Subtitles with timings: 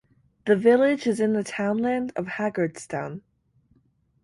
[0.47, 3.21] The village is in the townland of Haggardstown.